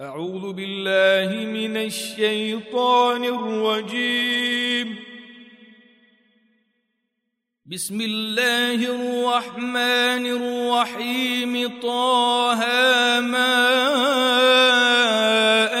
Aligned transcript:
أعوذ 0.00 0.52
بالله 0.52 1.46
من 1.46 1.76
الشيطان 1.76 3.24
الرجيم. 3.24 4.96
بسم 7.66 8.00
الله 8.00 8.74
الرحمن 8.74 10.26
الرحيم. 10.26 11.80
طه 11.80 12.60
ما 13.20 13.54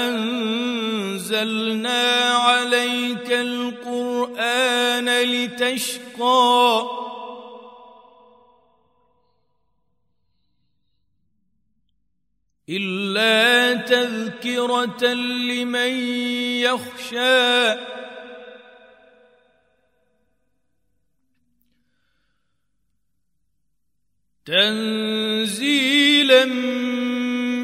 أنزلنا 0.08 2.02
عليك 2.34 3.32
القرآن 3.32 5.08
لتشقى. 5.22 6.82
إلا 12.68 13.63
تذكرة 14.44 15.04
لمن 15.12 15.92
يخشى. 16.60 17.74
تنزيلا 24.46 26.44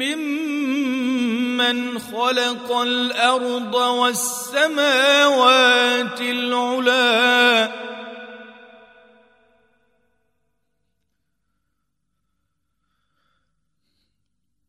ممن 0.01 1.99
خلق 1.99 2.71
الأرض 2.71 3.75
والسماوات 3.75 5.01
العلى. 6.21 7.80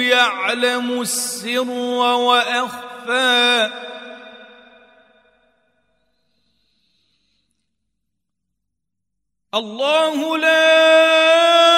يعلم 0.00 1.00
السر 1.00 1.70
وأخفى. 2.00 3.70
الله 9.54 10.38
لا 10.38 11.69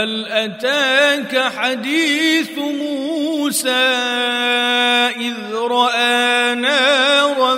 وهل 0.00 0.26
أتاك 0.26 1.52
حديث 1.56 2.58
موسى 2.58 3.68
إذ 5.20 5.54
رأى 5.54 6.54
نارا 6.54 7.56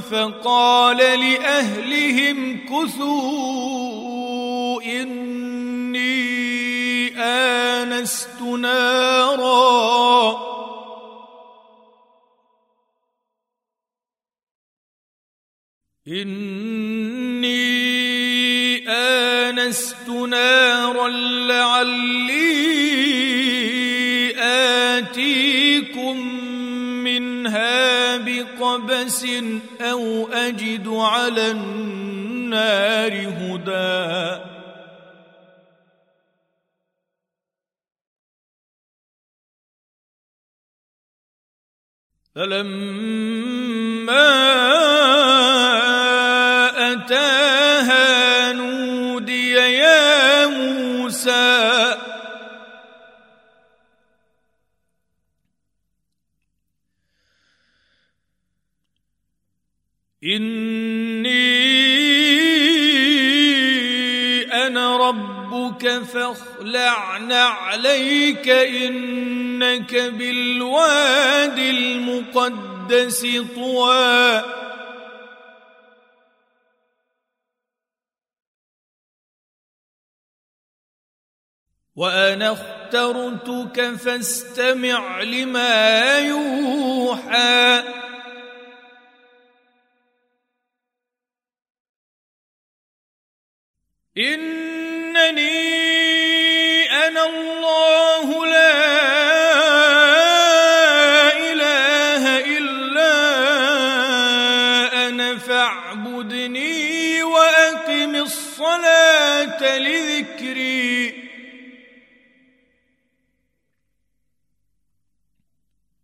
فقال 0.00 0.96
لأهلهم 0.96 2.60
كثوا 2.66 4.02
إني 4.82 6.28
آنست 7.18 8.42
نارا. 8.42 10.48
إني 16.08 16.87
آنست 19.68 20.08
نارا 20.08 21.08
لعلي 21.48 22.38
آتيكم 24.96 26.16
منها 27.04 28.16
بقبس 28.16 29.26
أو 29.80 30.28
أجد 30.32 30.88
على 30.88 31.50
النار 31.50 33.12
هدى. 33.12 34.48
فلما 42.34 43.78
يا 49.58 50.46
موسى. 50.46 51.96
إني 60.24 61.38
أنا 64.66 64.96
ربك 64.96 66.02
فاخلع 66.02 67.18
نعليك 67.18 68.48
إنك 68.48 69.94
بالواد 69.94 71.58
المقدس 71.58 73.26
طوى. 73.54 74.57
وأنا 81.98 82.52
اخترتك 82.52 83.94
فاستمع 83.96 85.22
لما 85.22 86.18
يوحى. 86.18 87.82
إنني 94.18 95.48
أنا 97.06 97.26
الله 97.26 98.46
لا 98.46 98.74
إله 101.50 102.38
إلا 102.58 103.14
أنا 105.08 105.38
فاعبدني 105.38 107.22
وأقم 107.22 108.16
الصلاة 108.16 109.78
لذكري. 109.78 111.17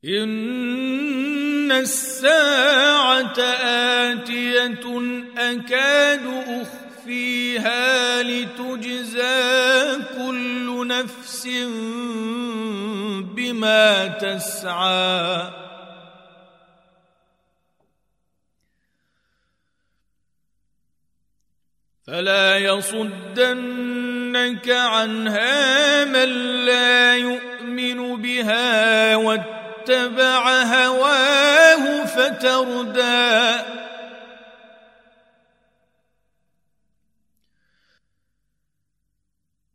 إن 0.04 1.72
الساعة 1.72 3.41
آتية 3.41 4.84
أكاد 5.38 6.44
أخفيها 6.47 8.22
لتجزى 8.22 9.97
كل 10.16 10.87
نفس 10.87 11.48
بما 13.37 14.06
تسعى 14.06 15.50
فلا 22.06 22.58
يصدنك 22.58 23.90
عنها 24.70 26.05
من 26.05 26.28
لا 26.64 27.17
يؤمن 27.17 28.23
بها 28.23 29.17
واتبع 29.88 30.62
هواه 30.62 32.04
فتردى. 32.04 33.64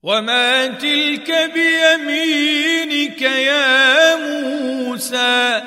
وما 0.04 0.68
تلك 0.68 1.52
بيمينك 1.54 3.22
يا 3.22 4.16
موسى. 4.16 5.64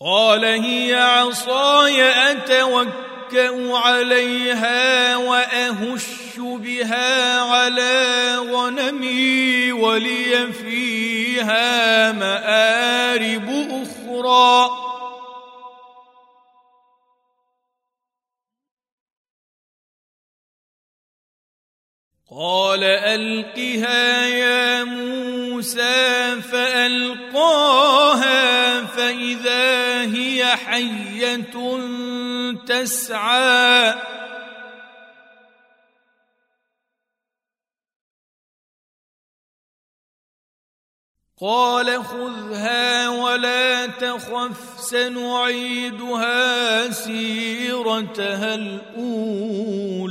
قال 0.00 0.44
هي 0.44 0.94
عصاي 0.94 2.02
أتوكأ 2.32 3.76
عليها 3.76 5.16
وأهش 5.16 6.19
بها 6.38 7.40
على 7.40 8.36
غنمي 8.38 9.72
ولي 9.72 10.52
فيها 10.52 12.12
مآرب 12.12 13.48
أخرى. 13.82 14.70
قال 22.30 22.84
ألقها 22.84 24.26
يا 24.26 24.84
موسى 24.84 26.40
فألقاها 26.52 27.60
فإذا 28.86 30.02
هي 30.14 30.56
حية 30.56 31.36
تسعى. 32.66 34.19
قال 41.40 42.04
خذها 42.04 43.08
ولا 43.08 43.86
تخف 43.86 44.80
سنعيدها 44.80 46.36
سيرتها 46.90 48.54
الأولى. 48.54 50.10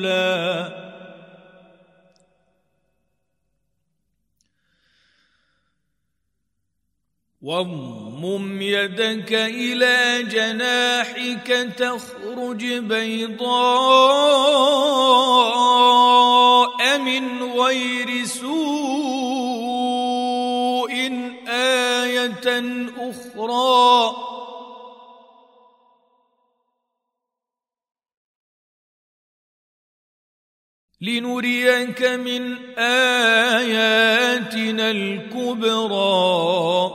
واضمم 7.41 8.61
يدك 8.61 9.33
إلى 9.33 10.23
جناحك 10.23 11.47
تخرج 11.77 12.65
بيضاء 12.65 13.49
من 16.97 17.43
غير 17.43 18.25
سوء 18.25 18.88
أخرى. 22.98 24.16
لنريك 31.01 32.04
من 32.04 32.57
آياتنا 32.80 34.92
الكبرى. 34.92 36.92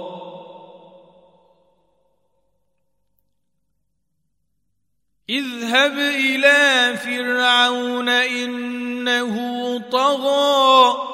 اذهب 5.29 5.99
إلى 5.99 6.97
فرعون 6.97 8.09
إنه 8.09 9.79
طغى. 9.79 11.14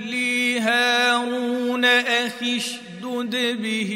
هارون 0.59 1.85
أخي 1.85 2.57
اشدد 2.57 3.61
به 3.61 3.91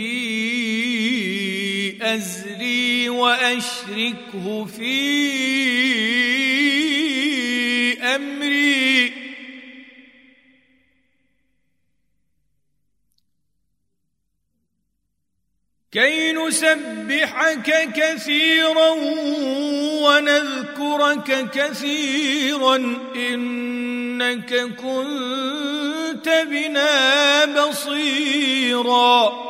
أزري 2.02 3.10
وأشركه 3.10 4.66
في 4.66 4.96
أمري. 8.02 9.26
كي 15.92 16.32
نسبحك 16.32 17.90
كثيرا 17.96 18.90
ونذكرك 20.04 21.50
كثيرا 21.52 22.76
إنك 23.16 24.54
كنت 24.56 25.75
بنا 26.28 27.46
بصيرا. 27.46 29.46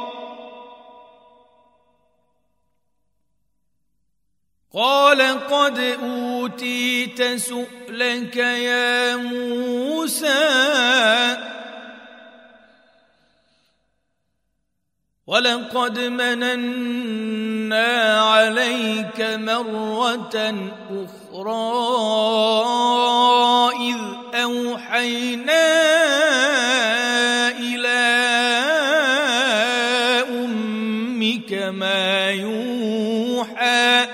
قال 4.74 5.22
قد 5.48 5.80
أوتيت 5.80 7.24
سؤلك 7.24 8.36
يا 8.36 9.16
موسى 9.16 10.26
ولقد 15.28 16.00
مننا 16.00 17.42
عليك 18.22 19.22
مرة 19.22 20.36
أخرى 20.90 21.66
إذ 23.90 23.98
أوحينا 24.36 25.66
إلى 27.58 28.06
أمك 30.30 31.54
ما 31.54 32.30
يوحى. 32.30 34.08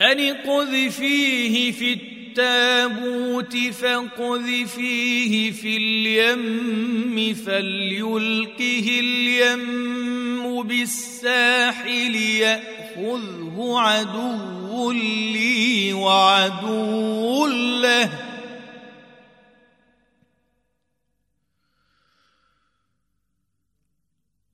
أن 0.00 0.34
قذفيه 0.34 1.72
في 1.72 2.17
التابوت 2.38 3.56
فاقذفيه 3.56 5.50
في 5.50 5.76
اليم 5.76 7.34
فليلقه 7.34 9.00
اليم 9.00 10.62
بالساحل 10.62 12.14
يأخذه 12.16 13.74
عدو 13.78 14.92
لي 14.92 15.92
وعدو 15.92 17.46
له. 17.46 18.10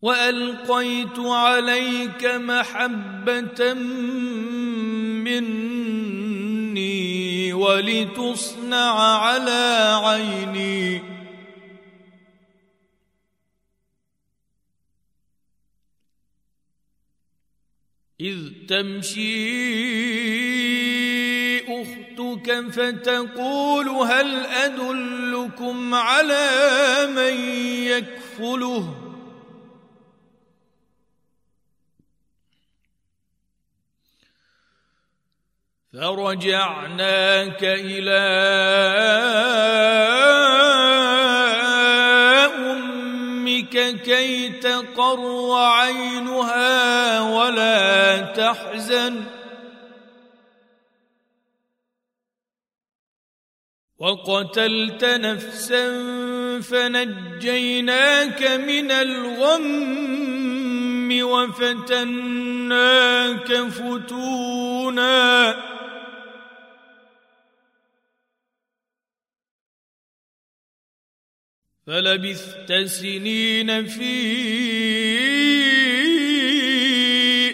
وألقيت 0.03 1.19
عليك 1.19 2.25
محبة 2.25 3.73
مني 5.25 5.84
ولتصنع 7.65 9.19
على 9.19 10.01
عيني. 10.05 11.03
إذ 18.21 18.67
تمشي 18.69 19.25
أختك 21.61 22.71
فتقول 22.71 23.89
هل 23.89 24.47
أدلكم 24.47 25.95
على 25.95 26.49
من 27.17 27.35
يكفله 27.87 29.01
ۖ؟ 29.01 29.04
فرجعناك 35.95 37.63
إلى 37.63 38.25
أمك 42.71 44.03
كي 44.03 44.49
تقر 44.49 45.53
عينها 45.55 47.21
ولا 47.21 48.21
تحزن. 48.21 49.25
وقتلت 53.99 55.05
نفسا 55.05 55.87
فنجيناك 56.61 58.43
من 58.43 58.91
الغم 58.91 61.19
وفتناك 61.23 62.25
فتونا. 63.55 65.55
فلبثت 71.87 72.73
سنين 72.73 73.87
في 73.87 74.15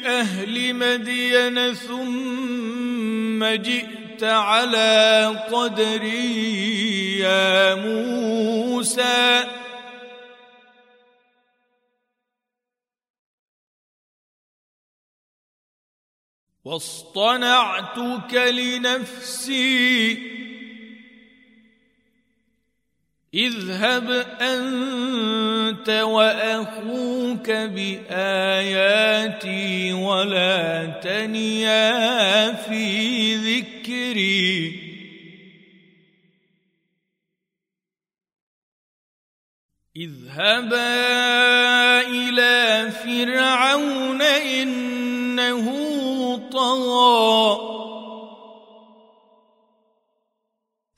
أهل 0.06 0.75
مدين 0.75 1.75
ثم 1.75 3.44
جئت 3.44 4.25
على 4.25 5.26
قدري 5.52 7.18
يا 7.18 7.75
موسى. 7.75 9.46
واصطنعتك 16.64 18.34
لنفسي 18.34 20.29
اذهب 23.34 24.10
أنت 24.40 25.88
وأخوك 25.88 27.50
بآياتي 27.50 28.92
ولا 29.92 30.87
تنيا 30.87 32.52
في 32.52 33.37
ذكري. 33.37 34.90
اذهبا 39.96 40.90
إلى 42.00 42.90
فرعون 42.90 44.22
إنه 44.22 45.66
طغى. 46.52 47.80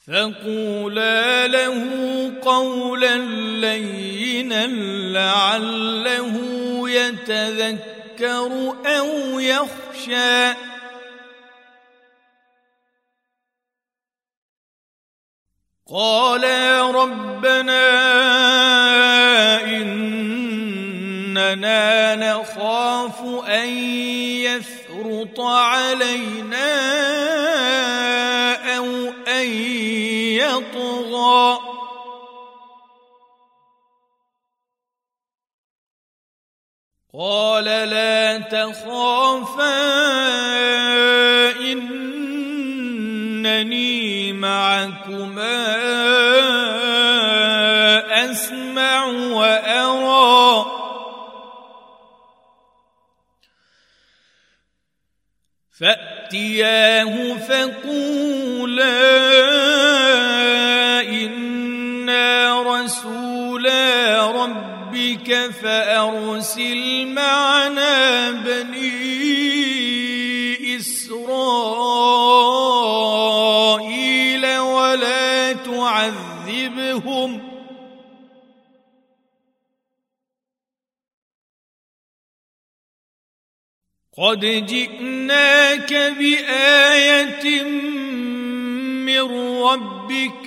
فقولا 0.07 1.47
له 1.47 2.22
قولا 2.45 3.17
لينا 3.61 4.67
لعله 5.13 6.35
يتذكر 6.91 8.77
أو 8.87 9.41
يخشى. 9.41 10.55
قال 15.93 16.45
يا 16.45 16.91
ربنا 16.91 17.85
إننا 19.65 20.85
نخاف 22.17 23.21
أن 23.49 23.69
يفرط 24.49 25.41
علينا 25.41 26.73
أو 28.77 28.87
أن 29.29 29.47
يطغى. 30.41 31.82
قال 37.19 37.65
لا 37.65 38.39
تخافا 38.39 39.81
إنني 43.43 44.33
معكما 44.33 45.67
أسمع 48.31 49.05
وأرى. 49.05 50.67
فأتياه 55.81 57.35
فقولا 57.35 59.01
إنا 61.01 62.63
رسولا. 62.63 64.02
ربك 65.33 65.51
فأرسل 65.51 67.07
معنا 67.07 68.31
بني 68.31 69.17
إسرائيل 70.77 72.07
ولا 74.59 75.53
تعذبهم 75.53 77.41
قد 84.17 84.41
جئناك 84.67 85.93
بآية 86.19 87.63
من 89.09 89.21
ربك 89.63 90.42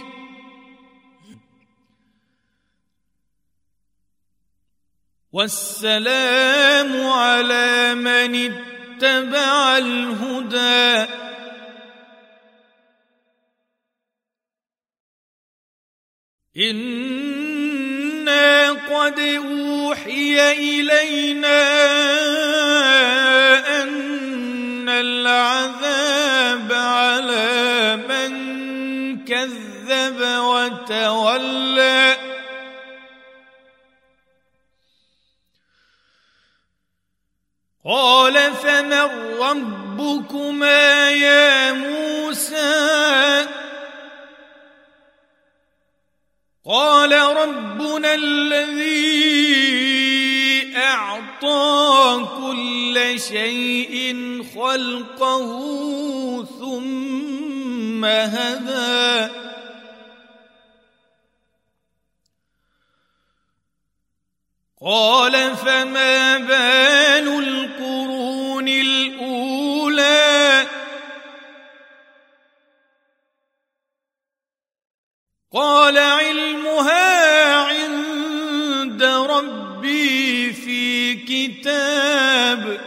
والسلام 5.36 7.12
على 7.12 7.96
من 7.96 8.52
اتبع 8.52 9.78
الهدى. 9.78 11.12
إنا 16.58 18.72
قد 18.72 19.20
أوحي 19.20 20.52
إلينا 20.52 21.64
أن 23.84 24.90
العذاب 24.90 26.72
على 26.72 27.96
من 28.08 28.32
كذب 29.26 30.20
وتولى. 30.40 32.25
قال 37.86 38.54
فمن 38.54 39.38
ربكما 39.40 41.10
يا 41.10 41.74
موسى؟ 41.74 43.48
قال 46.66 47.12
ربنا 47.12 48.14
الذي 48.14 49.46
أعطى 50.78 52.28
كل 52.38 53.20
شيء 53.20 54.16
خلقه 54.56 55.50
ثم 56.46 58.06
هدى. 58.06 59.32
قال 64.82 65.56
فما 65.56 66.38
بال 66.38 67.75
قال 75.56 75.98
علمها 75.98 77.56
عند 77.56 79.04
ربي 79.04 80.54
في 80.54 81.16
كتاب. 81.16 82.80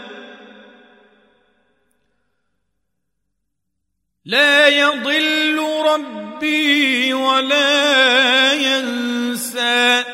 لا 4.25 4.69
يضل 4.69 5.59
ربي 5.87 7.13
ولا 7.15 8.53
ينسى. 8.53 10.05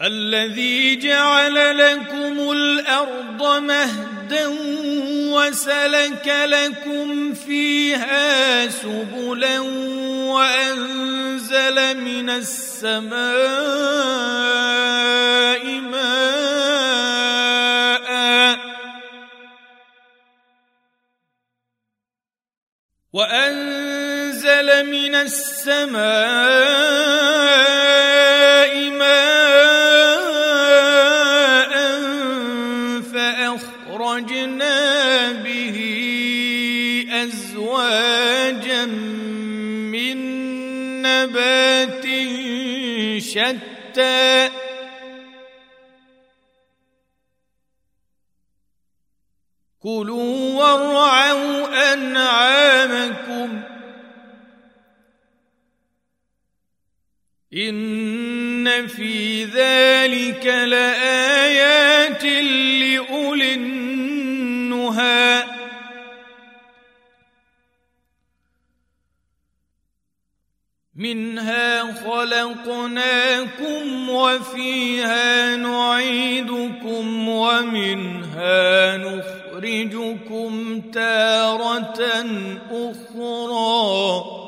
الذي 0.00 0.96
جعل 0.96 1.78
لكم 1.78 2.50
الأرض 2.52 3.62
مهدا 3.62 4.17
وسلك 5.32 6.26
لكم 6.26 7.34
فيها 7.34 8.68
سبلا 8.68 9.60
وأنزل 10.30 11.96
من 12.00 12.30
السماء 12.30 13.18
ماء. 15.80 16.18
وأنزل 23.12 24.86
من 24.86 25.14
السماء 25.14 26.48
فاخرجنا 34.28 35.32
به 35.32 35.78
أزواجا 37.12 38.84
من 38.84 40.16
نبات 41.02 42.04
شتى. 43.22 44.50
كلوا 49.80 50.54
وارعوا 50.54 51.92
أنعامكم. 51.94 53.62
إن 57.54 58.08
إن 58.68 58.86
في 58.86 59.44
ذلك 59.44 60.46
لآيات 60.46 62.24
لأولي 62.24 63.54
منها 70.98 71.92
خلقناكم 71.92 74.10
وفيها 74.10 75.56
نعيدكم 75.56 77.28
ومنها 77.28 78.96
نخرجكم 78.96 80.80
تارة 80.80 82.00
أخرى. 82.70 84.47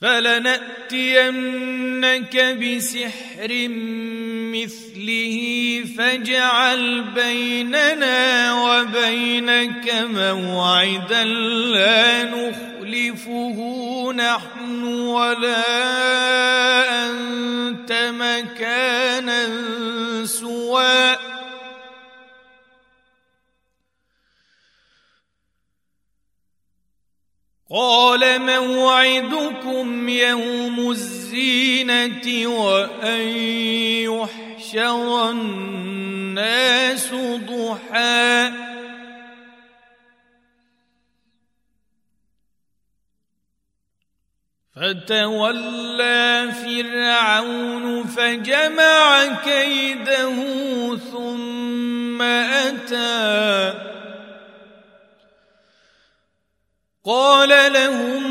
فلنأتينك 0.00 1.36
بسحر 2.36 3.68
مثله 4.52 5.36
فاجعل 5.98 7.04
بيننا 7.14 8.52
وبينك 8.54 9.94
موعدا 9.94 11.24
لا 11.24 12.24
نخلفه 12.24 13.58
نحن 14.12 14.82
ولا 14.84 15.64
أنت 17.06 17.92
مكانا 17.92 19.46
سوى 20.24 21.29
قال 27.72 28.40
موعدكم 28.40 30.08
يوم 30.08 30.90
الزينة 30.90 32.46
وأن 32.46 33.20
يحشر 34.10 35.30
الناس 35.30 37.14
ضحى. 37.48 38.50
فتولى 44.76 46.52
فرعون 46.64 48.04
فجمع 48.04 49.26
كيده 49.44 50.36
ثم 50.96 52.22
أتى. 52.22 53.89
قال 57.04 57.72
لهم 57.72 58.22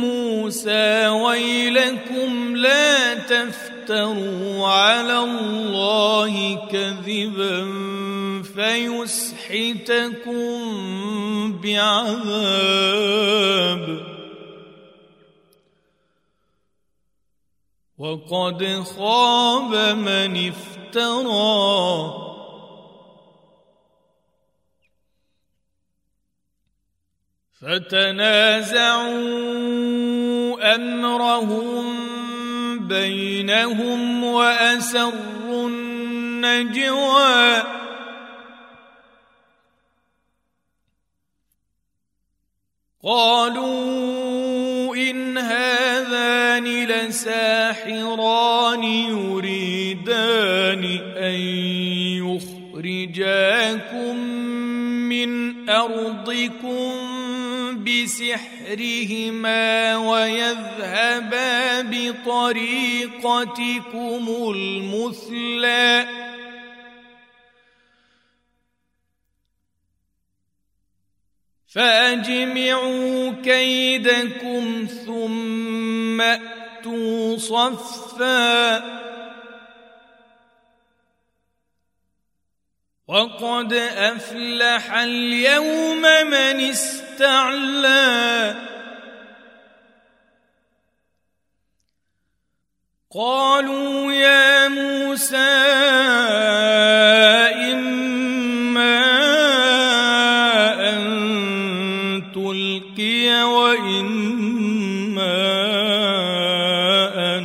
موسى 0.00 1.08
ويلكم 1.08 2.56
لا 2.56 3.14
تفتروا 3.14 4.66
على 4.66 5.18
الله 5.18 6.66
كذبا 6.68 7.72
فيسحتكم 8.54 10.32
بعذاب. 11.60 12.98
وقد 17.98 18.84
خاب 18.96 19.96
من 19.96 20.52
افترى. 20.52 22.27
فتنازعوا 27.62 29.18
أمرهم 30.74 31.86
بينهم 32.88 34.24
وأسروا 34.24 35.68
النجوى. 35.68 37.62
قالوا 43.04 44.96
إن 44.96 45.38
هذان 45.38 46.64
لساحران 46.64 48.84
يريدان 48.84 50.84
أن 51.16 51.40
يخرجاكم 52.74 54.16
من 55.08 55.70
أرضكم 55.70 57.17
بسحرهما 57.88 59.56
ويذهبا 59.96 61.82
بطريقتكم 61.82 62.74
المثلى. 64.54 66.08
فأجمعوا 71.66 73.32
كيدكم 73.44 74.86
ثم 75.06 76.20
أتوا 76.20 77.36
صفا. 77.36 78.98
وقد 83.08 83.72
أفلح 83.72 84.92
اليوم 84.92 86.02
من 86.02 86.60
استعلى 87.18 88.54
قالوا 93.14 94.12
يا 94.12 94.68
موسى 94.68 95.36
إما 97.74 99.00
أن 100.90 101.02
تلقي 102.34 103.42
وإما 103.42 104.68
أن 107.36 107.44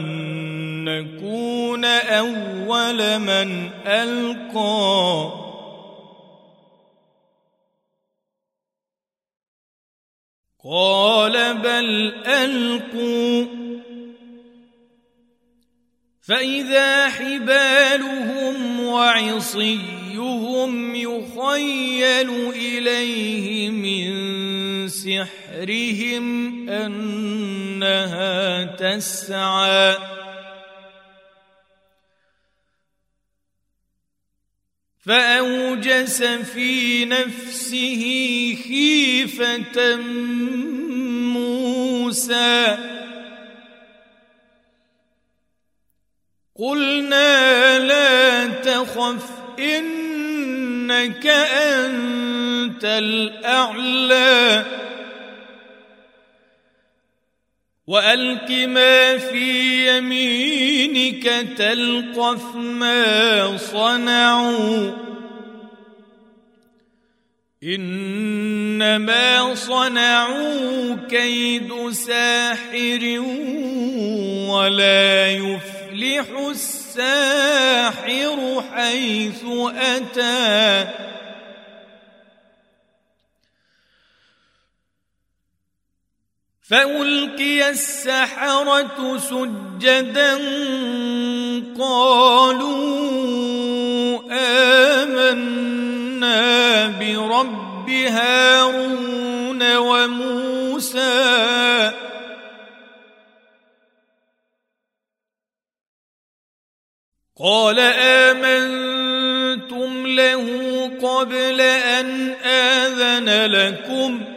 نكون 0.85 1.85
أول 1.85 3.19
من 3.19 3.69
ألقى 3.85 4.42
قال 10.73 11.53
بل 11.53 12.13
ألقوا. 12.25 13.45
فإذا 16.21 17.09
حبالهم 17.09 18.79
وعصيهم 18.79 20.95
يخيل 20.95 22.29
إليه 22.55 23.69
من 23.69 24.87
سحرهم 24.87 26.69
أنها 26.69 28.63
تسعى. 28.63 30.12
فأوجس 35.05 36.23
في 36.23 37.05
نفسه 37.05 38.03
خيفة 38.67 39.95
موسى. 41.35 42.77
قلنا 46.55 47.79
لا 47.79 48.47
تخف 48.47 49.29
إنك 49.59 51.27
أنت 51.27 52.85
الأعلى. 52.85 54.65
وألق 57.87 58.51
ما 58.51 59.17
في 59.17 59.87
يمينك 59.87 61.47
تلقف 61.57 62.55
ما 62.55 63.57
صنعوا. 63.57 64.91
إنما 67.63 69.55
صنعوا 69.55 70.95
كيد 71.09 71.91
ساحر 71.91 73.23
ولا 74.49 75.31
يفلح 75.31 76.25
الساحر 76.49 78.63
حيث 78.73 79.43
أتى. 79.75 80.87
فالقي 86.73 87.69
السحره 87.69 89.17
سجدا 89.17 90.33
قالوا 91.79 92.73
امنا 95.01 96.87
برب 96.87 97.89
هارون 97.89 99.75
وموسى 99.77 101.03
قال 107.39 107.79
امنتم 108.29 110.07
له 110.07 110.45
قبل 111.01 111.61
ان 111.61 112.29
اذن 112.45 113.45
لكم 113.45 114.32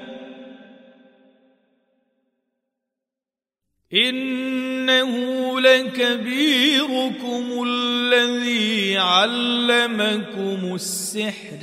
إنه 3.94 5.14
لكبيركم 5.60 7.64
الذي 7.68 8.98
علمكم 8.98 10.74
السحر. 10.74 11.58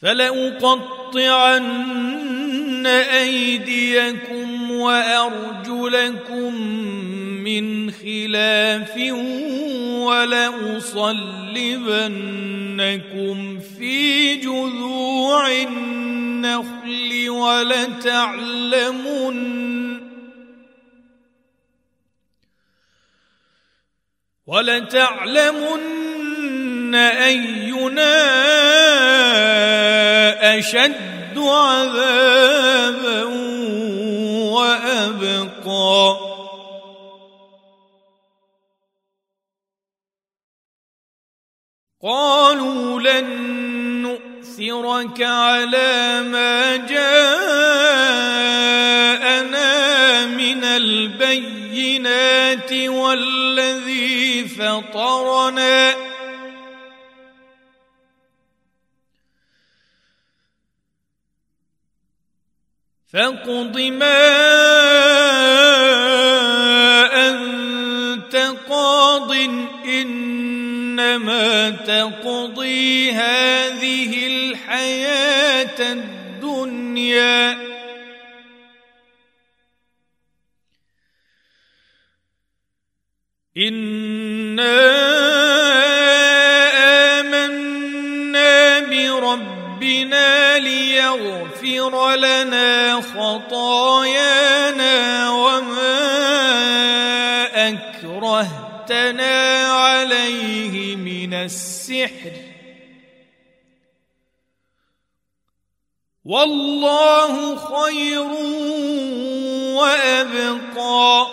فلأقطعن 0.00 1.66
أيديكم 2.86 4.70
وأرجلكم 4.70 6.54
من 7.44 7.90
خلاف 7.90 8.96
ولأصلبنكم 10.00 11.18
في 13.60 14.34
جذوع 14.36 15.50
النخل 15.52 17.30
ولتعلمن 17.30 18.94
ولتعلمن 24.46 26.04
أينا 26.94 28.14
أشد 30.58 31.38
عذابا 31.38 33.24
وأبقى. 34.52 36.33
قالوا 42.04 43.00
لن 43.00 43.28
نؤثرك 44.02 45.22
على 45.22 46.22
ما 46.22 46.76
جاءنا 46.76 47.04
من 50.26 50.64
البينات 50.64 52.72
والذي 52.72 54.48
فطرنا. 54.48 55.94
فاقض 63.12 63.80
ما 63.80 64.24
أنت 67.28 68.36
قاض 68.68 69.32
انما 70.94 71.70
تقضي 71.70 73.12
هذه 73.12 74.26
الحياة 74.26 75.92
الدنيا. 75.92 77.58
انا 83.56 84.74
امنا 87.20 88.80
بربنا 88.80 90.58
ليغفر 90.58 92.14
لنا 92.16 93.00
خطايانا 93.00 94.50
وما 95.30 96.04
اكرهتنا 97.68 99.63
عليه 100.04 100.96
من 100.96 101.34
السحر. 101.34 102.32
والله 106.24 107.56
خير 107.56 108.22
وأبقى. 109.80 111.26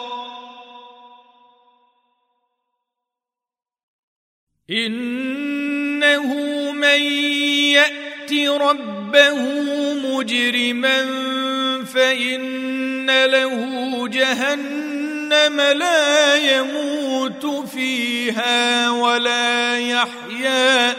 إنه 4.70 6.34
من 6.72 7.02
يأت 7.76 8.34
ربه 8.62 9.42
مجرما 9.94 11.06
فإن 11.86 13.26
له 13.26 14.08
جهنم 14.08 15.11
لا 15.60 16.36
يموت 16.36 17.46
فيها 17.70 18.90
ولا 18.90 19.80
يحيا. 19.80 20.96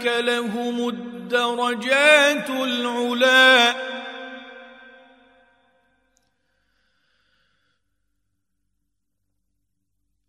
لهم 0.04 0.88
الدرجات 0.88 2.50
العلى 2.50 3.74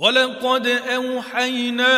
ولقد 0.00 0.66
أوحينا 0.66 1.96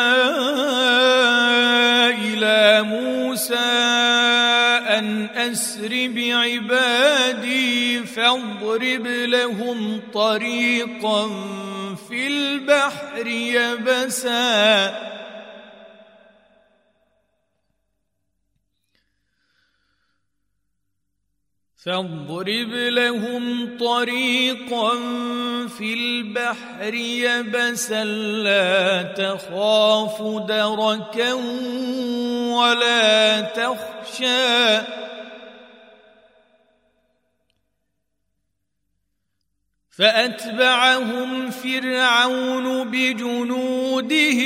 إلى 2.10 2.82
موسى 2.82 3.54
أن 4.98 5.28
أسر 5.36 6.08
بعبادي 6.08 7.98
فاضرب 7.98 9.06
لهم 9.06 10.00
طريقا 10.14 11.28
في 12.08 12.26
البحر 12.26 13.26
يبسا 13.26 15.12
فاضرب 21.84 22.72
لهم 22.72 23.76
طريقا 23.78 24.90
في 25.68 25.94
البحر 25.94 26.94
يبسا 26.94 28.04
لا 28.04 29.02
تخاف 29.02 30.22
دركا 30.48 31.32
ولا 32.52 33.40
تخشى. 33.40 34.82
فأتبعهم 39.90 41.50
فرعون 41.50 42.90
بجنوده 42.90 44.40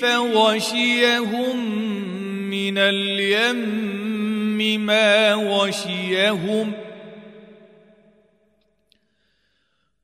فغشيهم 0.00 1.56
من 2.50 2.78
اليم 2.78 4.17
ما 4.62 5.34
غشيهم 5.34 6.72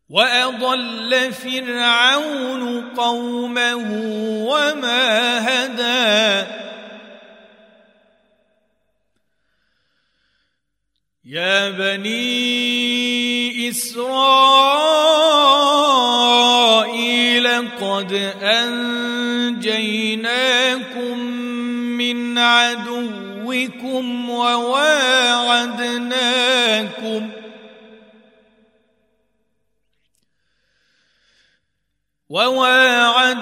وأضل 0.09 1.33
فرعون 1.33 2.81
قومه 2.95 4.01
وما 4.49 5.39
هدى 5.49 6.47
يا 11.25 11.71
بني 11.71 12.75
إسرائيل 13.71 14.95
قد 17.81 18.13
أنجيناكم 18.43 19.99
من 21.99 22.39
عدوكم 23.55 24.31
وواعدناكم. 24.31 24.83
وواعدناكم 32.29 33.33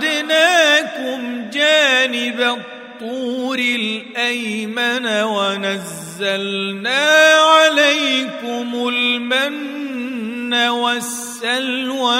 جانب 1.50 2.40
الطور 2.40 3.58
الأيمن 3.58 5.06
ونزلنا 5.22 7.04
عليكم 7.34 8.88
المن 8.88 10.54
والسلوى. 10.54 12.12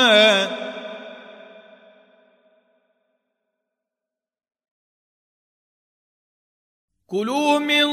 كلوا 7.13 7.59
من 7.59 7.87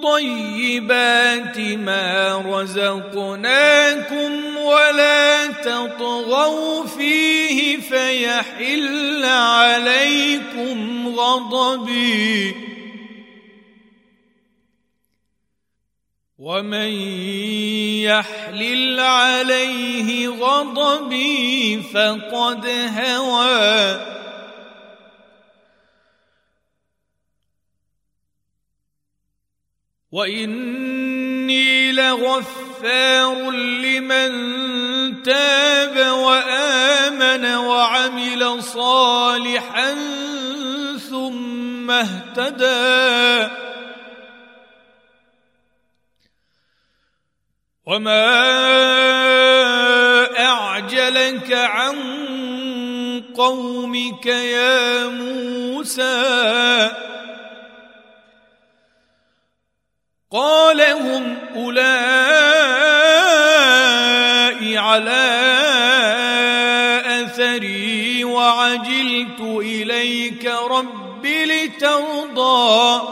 طيبات 0.00 1.58
ما 1.58 2.42
رزقناكم 2.46 4.56
ولا 4.56 5.46
تطغوا 5.46 6.86
فيه 6.86 7.76
فيحل 7.76 9.24
عليكم 9.24 11.08
غضبي. 11.08 12.54
ومن 16.38 16.90
يحلل 18.00 19.00
عليه 19.00 20.28
غضبي 20.28 21.82
فقد 21.82 22.66
هوى. 22.96 24.15
واني 30.16 31.92
لغفار 31.92 33.50
لمن 33.50 34.32
تاب 35.22 35.96
وامن 35.96 37.44
وعمل 37.44 38.62
صالحا 38.62 39.94
ثم 41.10 41.90
اهتدى 41.90 43.52
وما 47.86 48.26
اعجلك 50.38 51.52
عن 51.52 51.96
قومك 53.34 54.26
يا 54.26 55.06
موسى 55.06 56.95
أولئك 61.56 62.46
على 64.76 65.26
أثري 67.06 68.24
وعجلت 68.24 69.40
إليك 69.40 70.44
رب 70.46 71.26
لترضى. 71.26 73.02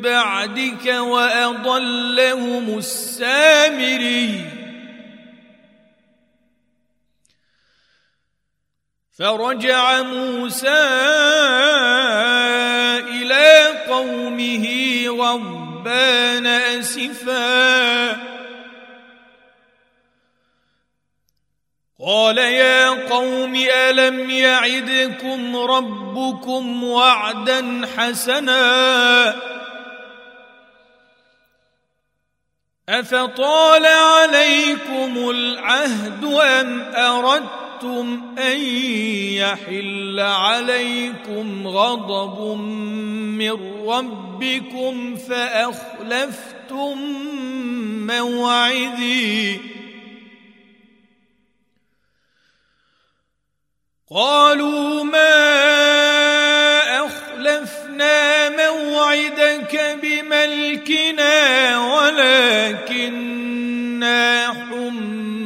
بعدك 0.00 0.86
وأضلهم 0.86 2.78
السامري. 2.78 4.53
فرجع 9.18 10.02
موسى 10.02 10.84
إلى 12.98 13.66
قومه 13.88 14.66
غضبان 15.08 16.46
أسفا. 16.46 18.12
قال 22.00 22.38
يا 22.38 22.88
قوم 22.88 23.54
ألم 23.54 24.30
يعدكم 24.30 25.56
ربكم 25.56 26.84
وعدا 26.84 27.80
حسنا؟ 27.96 29.34
أفطال 32.88 33.86
عليكم 33.86 35.30
العهد 35.30 36.24
أم 36.24 36.82
أردتم 36.94 37.63
ان 38.38 38.60
يحل 39.36 40.20
عليكم 40.20 41.68
غضب 41.68 42.58
من 43.38 43.86
ربكم 43.88 45.16
فاخلفتم 45.16 46.98
موعدي 48.06 49.60
قالوا 54.10 55.04
ما 55.04 55.34
أخلفنا 57.06 58.48
موعدك 58.48 59.98
بملكنا 60.02 61.78
ولكننا 61.94 63.44
حملنا 64.52 65.44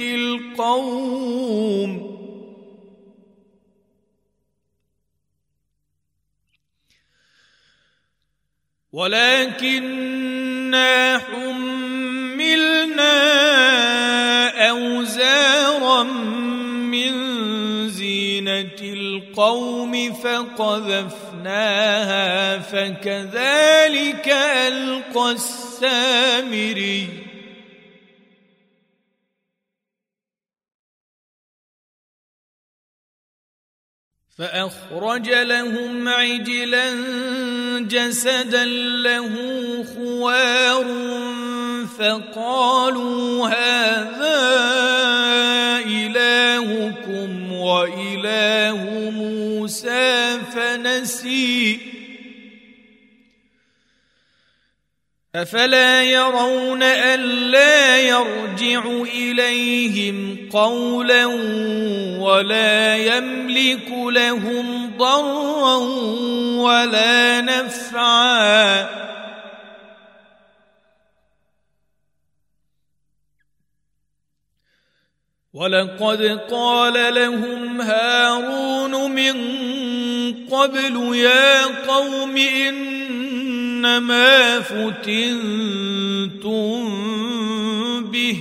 القوم. 0.00 1.32
ولكننا 8.92 10.38
حملنا 11.18 11.62
أوزارا 14.70 16.02
من 16.92 17.12
زينة 17.88 18.80
القوم 18.82 20.12
فقذفناها 20.12 21.48
فكذلك 22.58 24.28
ألقى 24.68 25.30
السامري. 25.30 27.08
فأخرج 34.38 35.28
لهم 35.28 36.08
عجلا 36.08 36.90
جسدا 37.80 38.64
له 39.04 39.34
خوار 39.94 40.86
فقالوا 41.98 43.48
هذا 43.48 44.42
إلهكم 45.86 47.52
وإله 47.52 49.10
موسى 49.10 50.38
فنسي 50.54 51.91
أفلا 55.34 56.02
يرون 56.02 56.82
الا 56.82 57.98
يرجع 57.98 58.84
إليهم 59.14 60.48
قولا 60.52 61.26
ولا 62.20 62.96
يملك 62.96 63.88
لهم 63.90 64.96
ضرا 64.98 65.76
ولا 66.56 67.40
نفعا 67.40 68.88
ولقد 75.54 76.40
قال 76.50 77.14
لهم 77.14 77.80
هارون 77.80 79.10
من 79.10 79.34
قبل 80.46 81.16
يا 81.16 81.64
قوم 81.86 82.36
إن 82.36 83.01
إنما 83.82 84.60
فتنتم 84.60 85.30
به. 88.10 88.38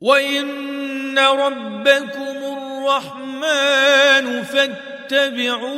وإن 0.00 1.18
ربكم 1.18 2.36
الرحمن 2.58 4.42
فاتبعوني 4.42 5.70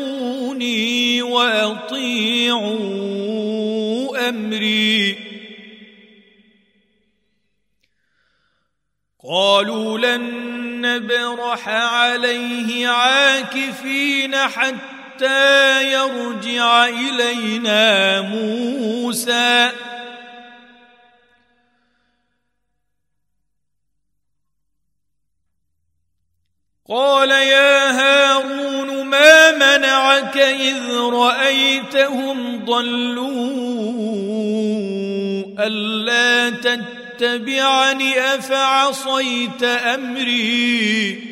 وأطيعوا 1.22 2.68
أمري. 4.28 5.27
قالوا 9.28 9.98
لن 9.98 10.22
نبرح 10.80 11.68
عليه 11.68 12.88
عاكفين 12.88 14.36
حتى 14.36 15.92
يرجع 15.92 16.86
إلينا 16.86 18.20
موسى. 18.20 19.70
قال 26.88 27.30
يا 27.30 27.90
هارون 27.90 29.04
ما 29.04 29.52
منعك 29.52 30.36
إذ 30.36 30.92
رأيتهم 30.96 32.64
ضلوا 32.64 33.28
ألا 35.58 36.50
تتبعوا 36.50 36.97
تتبعني 37.18 38.20
أفعصيت 38.20 39.62
أمري. 39.62 41.28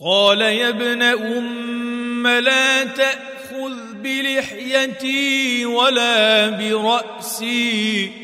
قال 0.00 0.40
يا 0.40 0.68
ابن 0.68 1.02
أم 1.02 2.26
لا 2.26 2.84
تأخذ 2.84 3.94
بلحيتي 3.94 5.66
ولا 5.66 6.50
برأسي. 6.50 8.23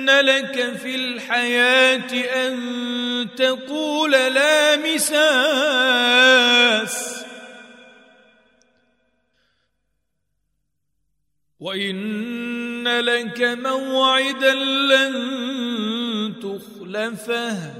فإن 0.00 0.10
لك 0.20 0.76
في 0.76 0.94
الحياة 0.94 2.12
أن 2.46 3.28
تقول 3.36 4.10
لا 4.12 4.76
مساس. 4.76 5.20
وإن 11.60 12.88
لك 13.00 13.40
موعدا 13.40 14.54
لن 14.54 15.14
تخلفه. 16.42 17.74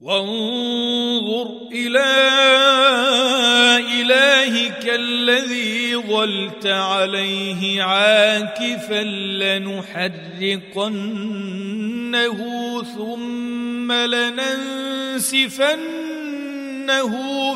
وانظر 0.00 1.68
إلى 1.72 2.65
إلهك 4.46 4.88
الذي 4.88 5.96
ظلت 5.96 6.66
عليه 6.66 7.82
عاكفا 7.82 9.02
لنحرقنه 9.42 10.42
ثم 12.82 13.92
لننسفنه 13.92 15.16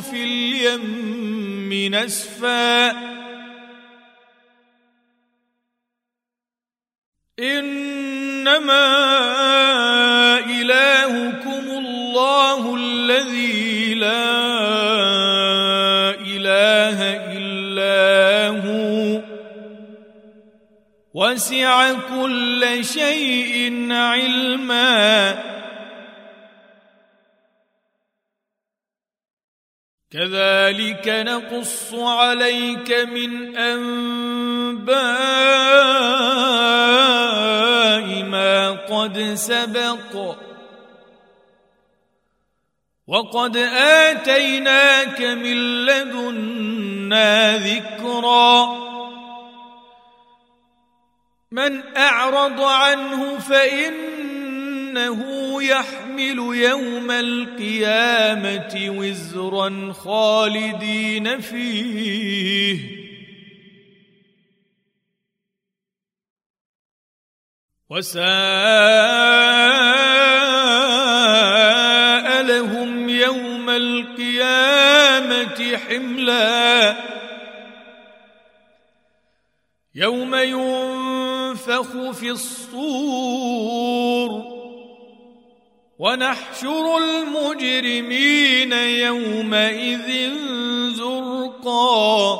في 0.01 0.25
اليم 0.25 1.95
نسفا. 1.95 3.11
إنما 7.41 8.87
إلهكم 10.39 11.65
الله 11.71 12.75
الذي 12.77 13.95
لا 13.95 15.20
وسع 21.21 21.93
كل 21.93 22.85
شيء 22.85 23.93
علما. 23.93 25.33
كذلك 30.11 31.09
نقص 31.09 31.95
عليك 31.95 32.93
من 32.93 33.57
أنباء 33.57 34.97
ما 38.23 38.71
قد 38.71 39.19
سبق. 39.35 40.37
وقد 43.07 43.57
آتيناك 44.07 45.21
من 45.21 45.87
لدنا 45.87 47.57
ذكرًا. 47.57 48.90
من 51.53 51.97
أعرض 51.97 52.61
عنه 52.61 53.39
فإنه 53.39 55.23
يحمل 55.63 56.39
يوم 56.57 57.11
القيامة 57.11 58.97
وزرا 58.99 59.93
خالدين 59.93 61.41
فيه. 61.41 63.01
وساء 67.91 68.23
لهم 72.43 73.09
يوم 73.09 73.71
القيامة 73.71 75.77
حملا. 75.77 76.97
يوم 79.95 80.35
ينفق 80.35 80.80
ينفخ 81.71 82.11
في 82.11 82.31
الصور 82.31 83.81
ونحشر 85.99 86.99
المجرمين 86.99 88.73
يومئذ 88.73 90.35
زرقا 90.95 92.39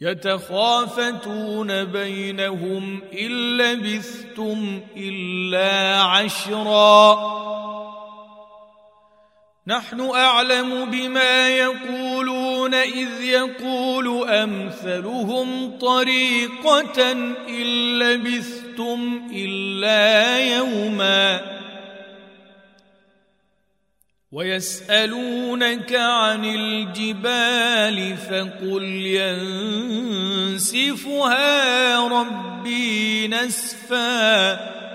يتخافتون 0.00 1.84
بينهم 1.84 3.02
إن 3.12 3.56
لبثتم 3.56 4.80
إلا 4.96 6.00
عشرا 6.00 7.36
نحن 9.66 10.00
أعلم 10.00 10.90
بما 10.90 11.48
يقولون 11.48 12.35
إذ 12.74 13.22
يقول 13.22 14.28
أمثلهم 14.28 15.78
طريقة 15.78 17.12
إن 17.48 17.98
لبثتم 17.98 19.28
إلا 19.32 20.38
يوما 20.56 21.56
ويسألونك 24.32 25.92
عن 25.94 26.44
الجبال 26.44 28.16
فقل 28.16 28.84
ينسفها 30.54 31.98
ربي 32.08 33.28
نسفا 33.28 34.85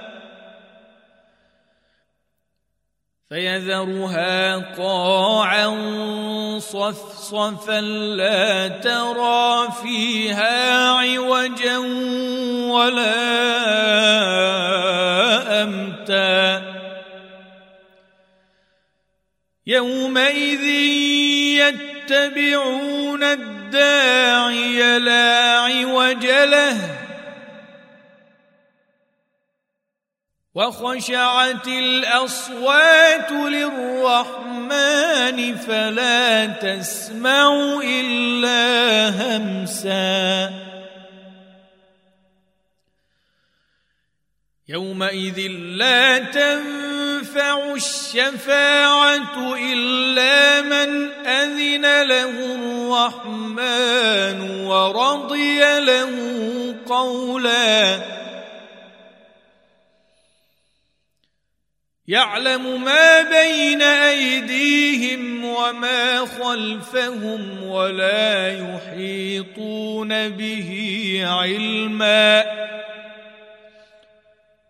فيذرها 3.32 4.58
قاعا 4.58 5.68
صفصفا 6.60 7.82
لا 7.82 8.68
ترى 8.68 9.72
فيها 9.84 10.90
عوجا 10.90 11.78
ولا 12.68 13.14
أمتا. 15.64 16.62
يومئذ 19.68 20.64
يتبعون 21.64 23.24
الداعي 23.24 25.00
لا 25.00 25.60
عوج 25.60 26.26
له. 26.26 27.01
وخشعت 30.56 31.68
الأصوات 31.68 33.32
للرحمن 33.32 34.76
فلا 35.56 36.46
تسمع 36.46 37.80
إلا 37.84 38.60
همسا. 39.10 40.52
يومئذ 44.68 45.40
لا 45.80 46.18
تنفع 46.20 47.74
الشفاعة 47.74 49.56
إلا 49.56 50.62
من 50.62 51.12
أذن 51.26 52.02
له 52.02 52.36
الرحمن 52.56 54.42
ورضي 54.68 55.80
له 55.80 56.12
قولا 56.88 58.21
يعلم 62.08 62.84
ما 62.84 63.22
بين 63.22 63.82
أيديهم 63.82 65.46
وما 65.46 66.26
خلفهم 66.26 67.64
ولا 67.64 68.48
يحيطون 68.48 70.30
به 70.30 70.72
علما. 71.26 72.44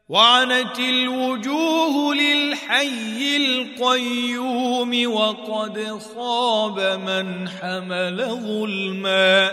وعنت 0.10 0.80
الوجوه 0.80 2.16
للحي 2.16 3.38
القيوم 3.38 5.14
وقد 5.14 6.00
خاب 6.16 6.80
من 6.80 7.50
حمل 7.50 8.26
ظلما. 8.26 9.52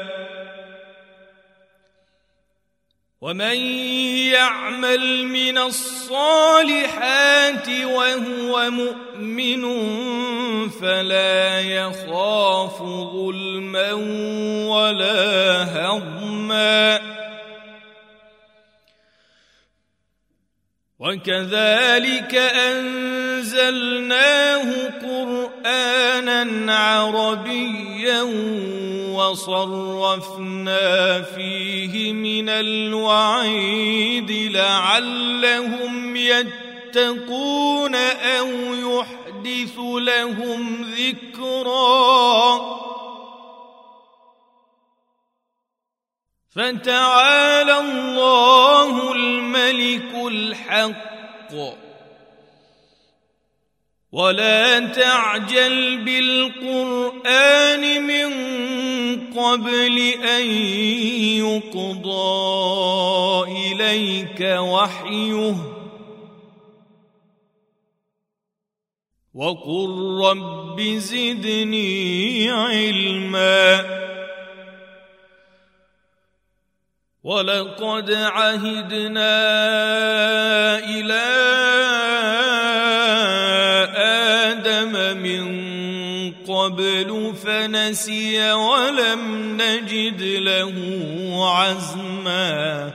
ومن 3.21 3.57
يعمل 4.31 5.27
من 5.27 5.59
الصالحات 5.59 6.09
وهو 7.69 8.71
مؤمن 8.71 9.63
فلا 10.69 11.61
يخاف 11.61 12.83
ظلما 13.13 13.93
ولا 14.71 15.65
هضما. 15.65 17.01
وكذلك 20.99 22.35
أنزلناه 22.71 23.89
قرآنا 25.03 26.75
عربيا 26.75 28.23
وصرفنا 29.19 31.23
فيه 31.23 32.13
من 32.13 32.49
الوعيد 32.49 34.31
لعلهم 34.57 36.17
يتقون 36.17 37.95
أو 37.95 38.49
يحدث 38.75 39.79
لهم 39.79 40.83
ذكرا. 40.83 42.61
فتعالى 46.51 47.79
الله 47.79 49.13
الملك 49.13 50.15
الحق. 50.27 51.09
ولا 54.13 54.81
تعجل 54.81 56.05
بالقرآن 56.05 58.03
من 58.03 58.33
قبل 59.37 59.99
أن 60.25 60.47
يقضى 61.45 62.39
إليك 63.51 64.41
وحيه. 64.41 65.55
وقل 69.35 70.21
رب 70.25 70.81
زدني 70.81 72.51
علما. 72.51 73.99
ولقد 77.25 78.13
عهدنا 78.13 79.39
إلى 80.79 81.98
قبل 86.69 87.35
فنسي 87.45 88.53
ولم 88.53 89.23
نجد 89.63 90.23
له 90.23 90.75
عزما. 91.57 92.93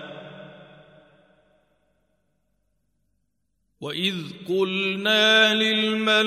وإذ 3.81 4.15
قلنا 4.49 5.53
للملائكة 5.53 6.23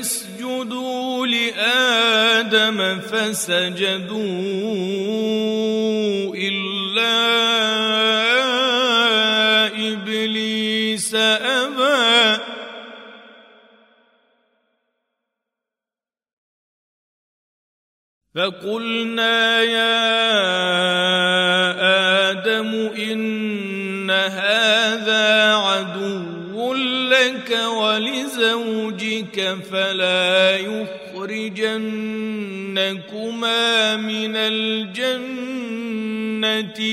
اسجدوا 0.00 1.26
لآدم 1.26 3.00
فسجدوا 3.00 4.22
إلا 6.34 7.51
فقلنا 18.34 19.62
يا 19.62 20.00
آدم 22.30 22.74
إن 22.96 24.10
هذا 24.10 25.54
عدو 25.54 26.74
لك 27.12 27.50
ولزوجك 27.76 29.56
فلا 29.70 30.56
يخرجنكما 30.56 31.56
من 33.96 34.36
الجنة 34.36 35.78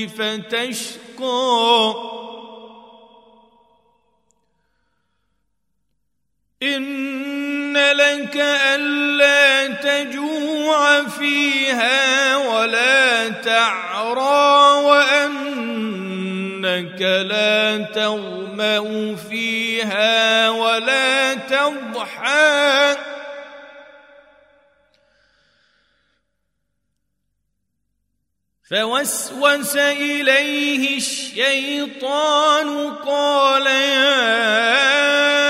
فتشقى. 0.06 1.94
إن 6.62 7.39
لك 7.76 8.36
ألا 8.74 9.66
تجوع 9.66 11.08
فيها 11.08 12.36
ولا 12.36 13.28
تعرى 13.28 14.84
وأنك 14.84 16.20
لا 17.02 17.78
تظما 17.94 19.16
فيها 19.16 20.48
ولا 20.50 21.34
تضحى. 21.34 22.96
فوسوس 28.70 29.76
إليه 29.76 30.96
الشيطان 30.96 32.90
قال 32.90 33.66
يا 33.66 35.49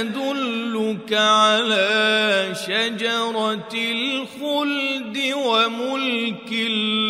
أدلك 0.00 1.12
على 1.12 2.52
شجرة 2.66 3.72
الخلد 3.74 5.32
وملك 5.34 6.52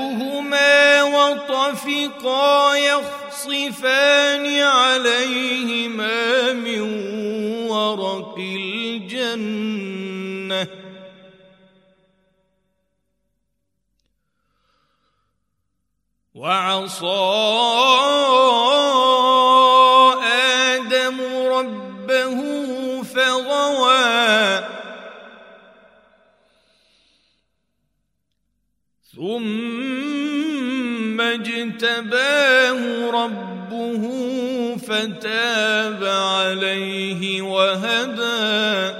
وطفقا 1.03 2.75
يخصفان 2.77 4.61
عليهما 4.61 6.53
من 6.53 6.81
ورق 7.69 8.39
الجنة. 9.21 10.69
وعصى 16.35 17.07
آدم 20.25 21.21
ربه 21.47 22.41
فغوى. 23.03 24.65
ثم 29.17 31.21
اجتباه 31.21 33.11
ربه 33.11 34.03
فتاب 34.77 36.05
عليه 36.05 37.43
وهدى. 37.43 39.00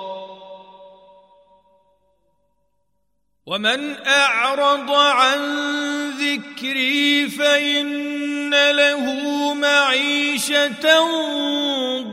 ومن 3.45 3.95
أعرض 4.07 4.91
عن 4.91 5.39
ذكري 6.09 7.29
فإن 7.29 8.71
له 8.71 9.03
معيشة 9.53 11.01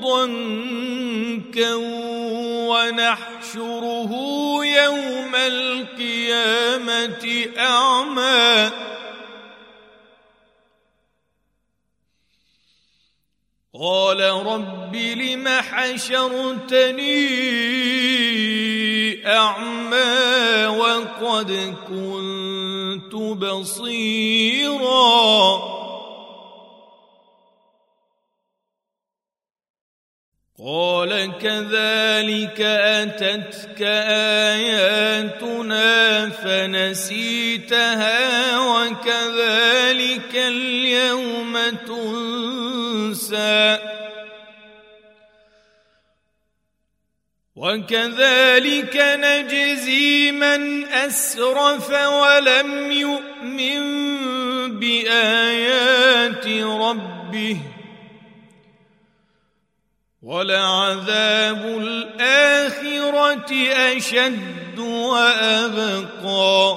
ضنكا 0.00 1.74
ونحشره 2.68 4.12
يوم 4.64 5.34
القيامة 5.34 7.24
أعمى. 7.58 8.70
قال 13.74 14.20
رب 14.20 14.96
لم 14.96 15.48
حشرتني 15.48 17.08
أعمى 19.26 20.66
وقد 20.66 21.74
كنت 21.88 23.14
بصيرا. 23.14 24.98
قال 30.64 31.38
كذلك 31.38 32.60
أتتك 32.60 33.82
آياتنا 34.52 36.28
فنسيتها 36.28 38.18
وكذلك 38.58 40.34
اليوم 40.34 41.58
تنسى. 41.86 43.58
وكذلك 47.58 48.96
نجزي 48.96 50.32
من 50.32 50.86
أسرف 50.86 51.90
ولم 51.90 52.92
يؤمن 52.92 53.80
بآيات 54.78 56.46
ربه 56.56 57.58
ولعذاب 60.22 61.64
الآخرة 61.82 63.52
أشد 63.96 64.78
وأبقى 64.78 66.76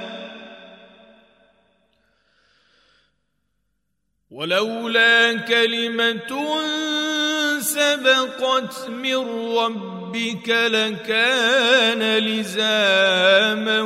ولولا 4.41 5.37
كلمة 5.37 6.33
سبقت 7.59 8.89
من 8.89 9.15
ربك 9.57 10.49
لكان 10.49 12.17
لزاما 12.17 13.81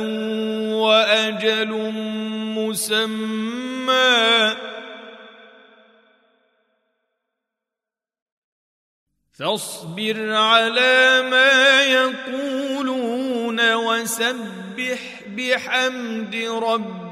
وأجل 0.76 1.68
مسمى. 2.56 4.56
فاصبر 9.38 10.32
على 10.32 11.22
ما 11.30 11.82
يقولون 11.82 13.74
وسبح 13.74 15.20
بحمد 15.36 16.34
ربك 16.62 17.05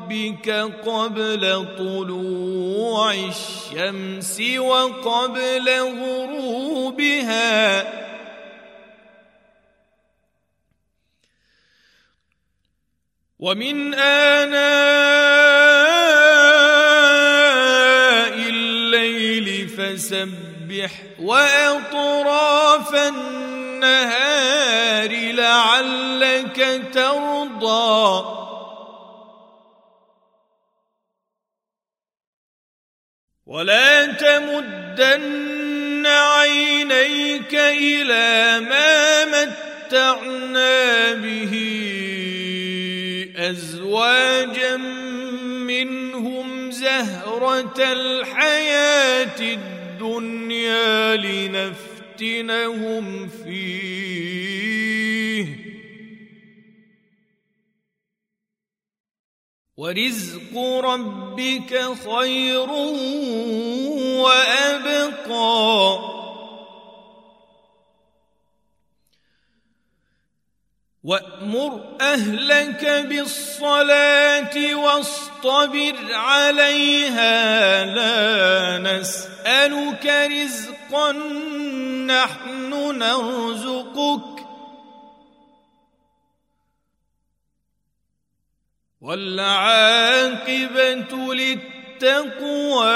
قبل 0.86 1.66
طلوع 1.78 3.14
الشمس 3.14 4.40
وقبل 4.58 5.68
غروبها. 6.02 7.54
ومن 13.38 13.94
آناء 13.94 14.64
الليل 18.48 19.68
فسبح 19.68 21.02
وأطراف 21.18 22.94
النهار 22.94 24.52
لعلك 25.32 26.82
ترضى. 26.94 28.43
ولا 33.46 34.06
تمدن 34.06 36.06
عينيك 36.06 37.54
إلى 37.54 38.60
ما 38.60 39.24
متعنا 39.24 41.12
به 41.12 41.52
أزواجا 43.36 44.76
منهم 45.66 46.70
زهرة 46.70 47.92
الحياة 47.92 49.40
الدنيا 49.40 51.16
لنفتنهم 51.16 53.28
فيه. 53.28 54.73
ورزق 59.76 60.58
ربك 60.84 61.72
خير 62.06 62.70
وابقى. 64.20 65.98
وامر 71.04 71.96
اهلك 72.00 72.84
بالصلاه 73.08 74.74
واصطبر 74.74 75.94
عليها. 76.12 77.84
لا 77.84 78.78
نسالك 78.78 80.06
رزقا 80.06 81.12
نحن 82.06 82.98
نرزقك. 82.98 84.33
والعاقبة 89.04 90.54
للتقوى. 91.34 92.94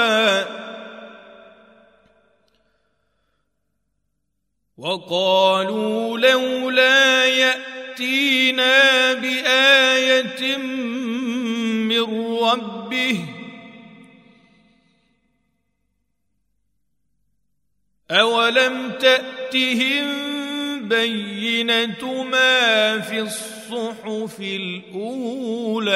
وقالوا 4.77 6.17
لولا 6.17 7.25
يأتينا 7.25 9.13
بآية 9.13 10.57
من 10.57 12.37
ربه 12.39 13.25
أولم 18.11 18.91
تأتهم 18.91 20.29
بينه 20.89 22.23
ما 22.23 22.99
في 22.99 23.19
الصحف 23.19 24.39
الأولى. 24.39 25.89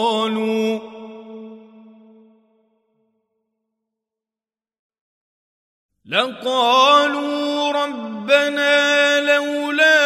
لقالوا 6.14 7.72
ربنا 7.72 9.20
لولا 9.20 9.99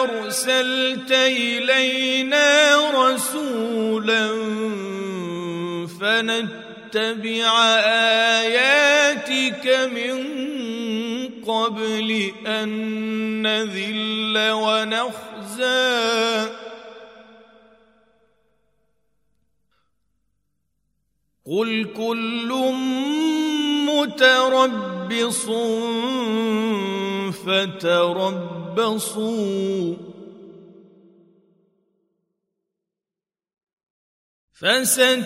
أرسلت 0.00 1.12
إلينا 1.12 2.76
رسولا 2.90 4.28
فنتبع 6.00 7.50
آياتك 8.44 9.66
من 9.92 10.16
قبل 11.44 12.32
أن 12.46 12.68
نذل 13.42 14.50
ونخزى. 14.50 15.94
قل 21.46 21.92
كل 21.96 22.50
متربص 23.94 25.46
فتربصوا. 27.46 29.14